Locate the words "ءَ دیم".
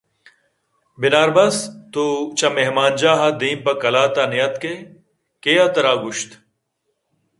3.27-3.57